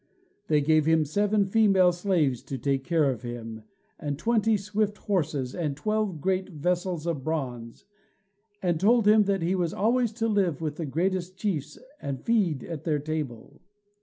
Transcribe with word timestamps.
They 0.47 0.61
gave 0.61 0.87
him 0.87 1.05
seven 1.05 1.45
female 1.45 1.91
slaves 1.91 2.41
to 2.45 2.57
take 2.57 2.83
care 2.83 3.11
of 3.11 3.21
him, 3.21 3.65
and 3.99 4.17
twenty 4.17 4.57
swift 4.57 4.97
horses, 4.97 5.53
and 5.53 5.77
twelve 5.77 6.19
great 6.19 6.49
vessels 6.49 7.05
of 7.05 7.23
bronze, 7.23 7.85
and 8.63 8.79
told 8.79 9.07
him 9.07 9.25
that 9.25 9.43
he 9.43 9.53
was 9.53 9.75
always 9.75 10.11
to 10.13 10.27
live 10.27 10.59
with 10.59 10.77
the 10.77 10.87
greatest 10.87 11.37
chiefs 11.37 11.77
and 12.01 12.25
feed 12.25 12.63
at 12.63 12.83
their 12.83 12.97
table. 12.97 13.61